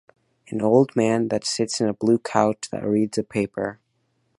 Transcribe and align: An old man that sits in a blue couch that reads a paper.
An 0.49 0.63
old 0.63 0.95
man 0.95 1.27
that 1.27 1.45
sits 1.45 1.79
in 1.79 1.87
a 1.87 1.93
blue 1.93 2.17
couch 2.17 2.69
that 2.71 2.83
reads 2.83 3.19
a 3.19 3.23
paper. 3.23 3.79